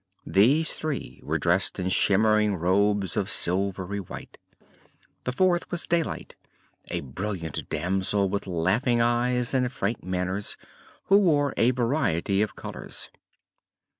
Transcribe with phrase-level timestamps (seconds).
[0.25, 4.39] These three were dressed in shimmering robes of silvery white.
[5.25, 6.33] The fourth was Daylight,
[6.89, 10.57] a brilliant damsel with laughing eyes and frank manners,
[11.03, 13.11] who wore a variety of colors.